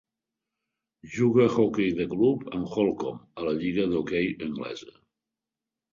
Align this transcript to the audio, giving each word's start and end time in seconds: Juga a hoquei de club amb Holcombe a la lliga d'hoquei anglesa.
Juga 1.15 1.43
a 1.49 1.51
hoquei 1.57 1.91
de 1.99 2.07
club 2.13 2.47
amb 2.55 2.73
Holcombe 2.77 3.41
a 3.41 3.45
la 3.49 3.53
lliga 3.61 3.89
d'hoquei 3.93 4.33
anglesa. 4.51 4.91